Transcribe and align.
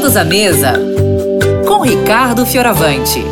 Todos 0.00 0.16
à 0.16 0.24
mesa 0.24 0.72
com 1.68 1.82
Ricardo 1.82 2.46
Fioravante. 2.46 3.22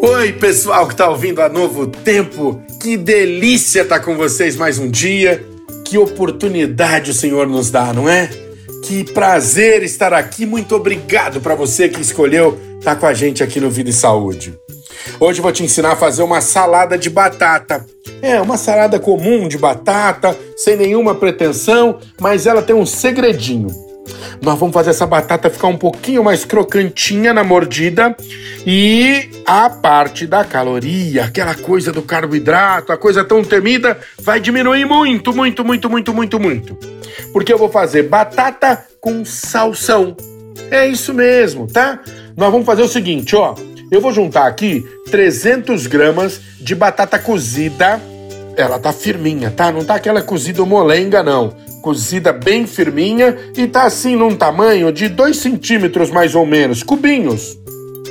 Oi, 0.00 0.32
pessoal 0.34 0.86
que 0.86 0.94
está 0.94 1.10
ouvindo 1.10 1.42
a 1.42 1.48
Novo 1.48 1.88
Tempo. 1.88 2.62
Que 2.80 2.96
delícia 2.96 3.82
estar 3.82 3.98
tá 3.98 4.04
com 4.04 4.16
vocês 4.16 4.54
mais 4.54 4.78
um 4.78 4.88
dia. 4.88 5.44
Que 5.84 5.98
oportunidade 5.98 7.10
o 7.10 7.14
Senhor 7.14 7.48
nos 7.48 7.72
dá, 7.72 7.92
não 7.92 8.08
é? 8.08 8.30
Que 8.84 9.02
prazer 9.02 9.82
estar 9.82 10.14
aqui. 10.14 10.46
Muito 10.46 10.76
obrigado 10.76 11.40
para 11.40 11.56
você 11.56 11.88
que 11.88 12.00
escolheu 12.00 12.56
estar 12.78 12.94
tá 12.94 13.00
com 13.00 13.06
a 13.06 13.12
gente 13.12 13.42
aqui 13.42 13.58
no 13.58 13.68
Vida 13.68 13.90
e 13.90 13.92
Saúde. 13.92 14.56
Hoje 15.20 15.42
vou 15.42 15.52
te 15.52 15.62
ensinar 15.62 15.92
a 15.92 15.96
fazer 15.96 16.22
uma 16.22 16.40
salada 16.40 16.96
de 16.96 17.10
batata. 17.10 17.84
É, 18.22 18.40
uma 18.40 18.56
salada 18.56 18.98
comum 18.98 19.46
de 19.46 19.58
batata, 19.58 20.34
sem 20.56 20.78
nenhuma 20.78 21.14
pretensão, 21.14 21.98
mas 22.18 22.46
ela 22.46 22.62
tem 22.62 22.74
um 22.74 22.86
segredinho. 22.86 23.68
Nós 24.40 24.58
vamos 24.58 24.72
fazer 24.72 24.90
essa 24.90 25.06
batata 25.06 25.50
ficar 25.50 25.68
um 25.68 25.76
pouquinho 25.76 26.24
mais 26.24 26.46
crocantinha 26.46 27.34
na 27.34 27.44
mordida 27.44 28.16
e 28.66 29.28
a 29.44 29.68
parte 29.68 30.26
da 30.26 30.42
caloria, 30.42 31.24
aquela 31.24 31.54
coisa 31.54 31.92
do 31.92 32.00
carboidrato, 32.00 32.90
a 32.90 32.96
coisa 32.96 33.22
tão 33.22 33.44
temida, 33.44 33.98
vai 34.18 34.40
diminuir 34.40 34.86
muito, 34.86 35.34
muito, 35.34 35.62
muito, 35.62 35.90
muito, 35.90 36.14
muito, 36.14 36.40
muito. 36.40 36.78
Porque 37.30 37.52
eu 37.52 37.58
vou 37.58 37.68
fazer 37.68 38.04
batata 38.04 38.86
com 38.98 39.22
salsão. 39.26 40.16
É 40.70 40.88
isso 40.88 41.12
mesmo, 41.12 41.66
tá? 41.66 42.00
Nós 42.34 42.50
vamos 42.50 42.64
fazer 42.64 42.82
o 42.82 42.88
seguinte, 42.88 43.36
ó. 43.36 43.54
Eu 43.90 44.00
vou 44.00 44.12
juntar 44.12 44.46
aqui 44.46 44.86
300 45.10 45.88
gramas 45.88 46.40
de 46.60 46.76
batata 46.76 47.18
cozida. 47.18 48.00
Ela 48.56 48.78
tá 48.78 48.92
firminha, 48.92 49.50
tá? 49.50 49.72
Não 49.72 49.84
tá 49.84 49.96
aquela 49.96 50.22
cozida 50.22 50.64
molenga, 50.64 51.24
não. 51.24 51.52
Cozida 51.82 52.32
bem 52.32 52.68
firminha 52.68 53.36
e 53.56 53.66
tá 53.66 53.82
assim 53.82 54.14
num 54.14 54.36
tamanho 54.36 54.92
de 54.92 55.08
2 55.08 55.36
centímetros 55.36 56.10
mais 56.10 56.36
ou 56.36 56.46
menos, 56.46 56.84
cubinhos. 56.84 57.58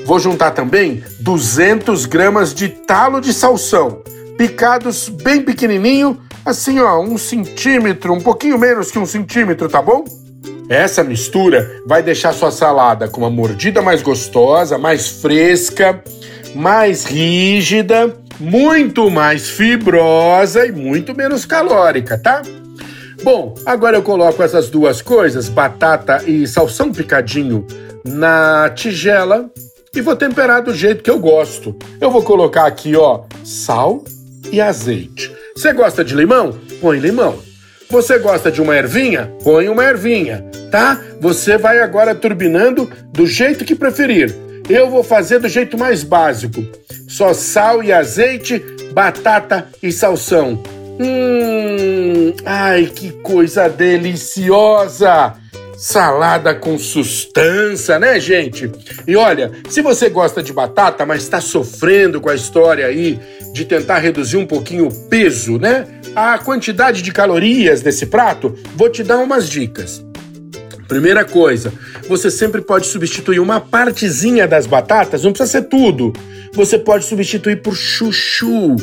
Vou 0.06 0.20
juntar 0.20 0.52
também 0.52 1.02
200 1.22 2.06
gramas 2.06 2.54
de 2.54 2.68
talo 2.68 3.22
de 3.22 3.32
salsão, 3.34 4.02
picados 4.38 5.08
bem 5.08 5.42
pequenininho, 5.42 6.20
assim 6.44 6.80
ó, 6.80 7.00
um 7.00 7.18
centímetro, 7.18 8.12
um 8.14 8.20
pouquinho 8.20 8.58
menos 8.58 8.92
que 8.92 9.00
um 9.00 9.06
centímetro, 9.06 9.70
tá 9.70 9.82
bom? 9.82 10.04
Essa 10.70 11.04
mistura 11.04 11.82
vai 11.84 12.04
deixar 12.04 12.32
sua 12.32 12.52
salada 12.52 13.08
com 13.08 13.22
uma 13.22 13.30
mordida 13.30 13.82
mais 13.82 14.04
gostosa, 14.04 14.78
mais 14.78 15.08
fresca, 15.08 16.04
mais 16.54 17.06
rígida, 17.06 18.16
muito 18.40 19.10
mais 19.10 19.50
fibrosa 19.50 20.68
e 20.68 20.72
muito 20.72 21.16
menos 21.16 21.44
calórica, 21.44 22.20
tá? 22.20 22.44
Bom, 23.24 23.56
agora 23.66 23.98
eu 23.98 24.04
coloco 24.04 24.44
essas 24.44 24.70
duas 24.70 25.02
coisas, 25.02 25.50
batata 25.50 26.24
e 26.28 26.48
salsão 26.48 26.92
picadinho, 26.92 27.66
na 28.06 28.70
tigela 28.70 29.50
e 29.94 30.02
vou 30.02 30.16
temperar 30.16 30.62
do 30.62 30.74
jeito 30.74 31.04
que 31.04 31.10
eu 31.10 31.18
gosto. 31.18 31.76
Eu 32.00 32.12
vou 32.12 32.22
colocar 32.22 32.68
aqui, 32.68 32.96
ó, 32.96 33.24
sal 33.44 34.04
e 34.52 34.62
azeite. 34.62 35.36
Você 35.56 35.74
gosta 35.74 36.06
de 36.06 36.14
limão? 36.14 36.58
Põe 36.80 37.00
limão. 37.00 37.40
Você 37.90 38.20
gosta 38.20 38.52
de 38.52 38.62
uma 38.62 38.76
ervinha? 38.78 39.34
Põe 39.44 39.68
uma 39.68 39.84
ervinha, 39.84 40.49
tá? 40.70 41.02
Você 41.20 41.58
vai 41.58 41.80
agora 41.80 42.16
turbinando 42.16 42.90
do 43.12 43.26
jeito 43.28 43.66
que 43.66 43.76
preferir. 43.76 44.36
Eu 44.70 44.90
vou 44.90 45.04
fazer 45.04 45.40
do 45.40 45.50
jeito 45.50 45.78
mais 45.78 46.04
básico. 46.04 46.64
Só 47.08 47.34
sal 47.34 47.84
e 47.84 47.92
azeite, 47.92 48.64
batata 48.94 49.68
e 49.82 49.92
salsão. 49.92 50.62
Hum, 51.00 52.34
ai 52.46 52.86
que 52.86 53.12
coisa 53.24 53.68
deliciosa! 53.68 55.34
Salada 55.78 56.54
com 56.54 56.78
sustância, 56.78 57.98
né, 57.98 58.20
gente? 58.20 58.70
E 59.08 59.16
olha, 59.16 59.50
se 59.70 59.82
você 59.82 60.10
gosta 60.10 60.44
de 60.44 60.52
batata, 60.52 61.06
mas 61.06 61.24
está 61.24 61.40
sofrendo 61.40 62.20
com 62.20 62.30
a 62.30 62.36
história 62.36 62.86
aí 62.86 63.18
de 63.54 63.64
tentar 63.64 64.00
reduzir 64.00 64.36
um 64.36 64.46
pouquinho 64.46 64.88
o 64.88 64.94
peso, 65.08 65.58
né? 65.58 65.88
A 66.14 66.38
quantidade 66.38 67.02
de 67.02 67.14
calorias 67.14 67.82
desse 67.82 68.08
prato, 68.08 68.54
vou 68.76 68.90
te 68.90 69.04
dar 69.04 69.20
umas 69.20 69.50
dicas. 69.50 70.04
Primeira 70.90 71.24
coisa, 71.24 71.72
você 72.10 72.30
sempre 72.30 72.62
pode 72.62 72.88
substituir 72.88 73.40
uma 73.40 73.62
partezinha 73.62 74.46
das 74.46 74.68
batatas, 74.68 75.24
não 75.24 75.32
precisa 75.32 75.62
ser 75.62 75.70
tudo. 75.70 76.12
Você 76.52 76.78
pode 76.78 77.06
substituir 77.06 77.62
por 77.62 77.76
chuchu. 77.76 78.76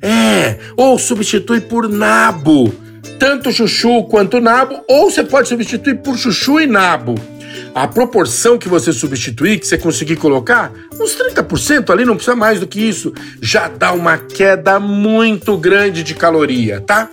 É, 0.00 0.56
ou 0.76 0.98
substitui 0.98 1.60
por 1.60 1.88
nabo 1.88 2.72
tanto 3.20 3.52
chuchu 3.52 4.04
quanto 4.04 4.40
nabo, 4.40 4.82
ou 4.88 5.10
você 5.10 5.22
pode 5.22 5.46
substituir 5.46 5.96
por 5.96 6.16
chuchu 6.16 6.58
e 6.58 6.66
nabo. 6.66 7.14
A 7.74 7.86
proporção 7.86 8.56
que 8.56 8.68
você 8.68 8.92
substituir, 8.94 9.58
que 9.58 9.66
você 9.66 9.76
conseguir 9.76 10.16
colocar, 10.16 10.72
uns 10.98 11.14
30% 11.16 11.90
ali, 11.90 12.06
não 12.06 12.14
precisa 12.14 12.34
mais 12.34 12.58
do 12.58 12.66
que 12.66 12.80
isso, 12.80 13.12
já 13.40 13.68
dá 13.68 13.92
uma 13.92 14.16
queda 14.16 14.80
muito 14.80 15.56
grande 15.58 16.02
de 16.02 16.14
caloria, 16.14 16.80
tá? 16.80 17.10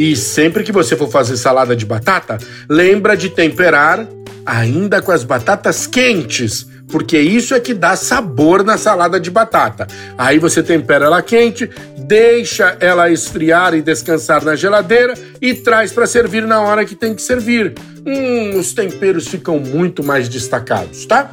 E 0.00 0.16
sempre 0.16 0.64
que 0.64 0.72
você 0.72 0.96
for 0.96 1.10
fazer 1.10 1.36
salada 1.36 1.76
de 1.76 1.84
batata, 1.84 2.38
lembra 2.66 3.14
de 3.14 3.28
temperar 3.28 4.08
ainda 4.46 5.02
com 5.02 5.12
as 5.12 5.24
batatas 5.24 5.86
quentes, 5.86 6.66
porque 6.90 7.18
isso 7.18 7.54
é 7.54 7.60
que 7.60 7.74
dá 7.74 7.94
sabor 7.94 8.64
na 8.64 8.78
salada 8.78 9.20
de 9.20 9.30
batata. 9.30 9.86
Aí 10.16 10.38
você 10.38 10.62
tempera 10.62 11.04
ela 11.04 11.20
quente, 11.20 11.68
deixa 11.98 12.78
ela 12.80 13.10
esfriar 13.10 13.74
e 13.74 13.82
descansar 13.82 14.42
na 14.42 14.56
geladeira 14.56 15.12
e 15.38 15.52
traz 15.52 15.92
para 15.92 16.06
servir 16.06 16.46
na 16.46 16.62
hora 16.62 16.86
que 16.86 16.94
tem 16.94 17.14
que 17.14 17.20
servir. 17.20 17.74
Hum, 18.06 18.58
os 18.58 18.72
temperos 18.72 19.28
ficam 19.28 19.58
muito 19.58 20.02
mais 20.02 20.30
destacados, 20.30 21.04
tá? 21.04 21.30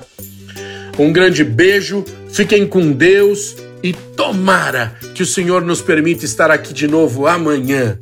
Um 0.99 1.13
grande 1.13 1.45
beijo, 1.45 2.03
fiquem 2.33 2.67
com 2.67 2.91
Deus 2.91 3.55
e 3.81 3.93
tomara 3.93 4.93
que 5.15 5.23
o 5.23 5.25
Senhor 5.25 5.61
nos 5.61 5.81
permita 5.81 6.25
estar 6.25 6.51
aqui 6.51 6.73
de 6.73 6.85
novo 6.85 7.27
amanhã. 7.27 7.97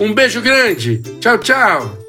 Um 0.00 0.14
beijo 0.14 0.40
grande, 0.40 1.02
tchau, 1.20 1.36
tchau! 1.36 1.99